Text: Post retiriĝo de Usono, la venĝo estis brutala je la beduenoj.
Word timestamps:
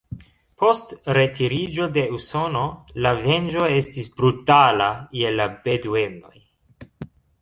Post 0.61 0.93
retiriĝo 1.17 1.85
de 1.97 2.05
Usono, 2.19 2.63
la 3.07 3.11
venĝo 3.19 3.67
estis 3.77 4.09
brutala 4.21 4.89
je 5.23 5.35
la 5.41 5.47
beduenoj. 5.69 6.35